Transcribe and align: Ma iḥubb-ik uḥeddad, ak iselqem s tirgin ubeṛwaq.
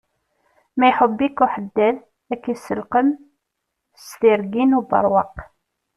Ma 0.77 0.85
iḥubb-ik 0.89 1.37
uḥeddad, 1.45 1.97
ak 2.33 2.43
iselqem 2.53 3.09
s 4.05 4.07
tirgin 4.19 4.77
ubeṛwaq. 4.79 5.35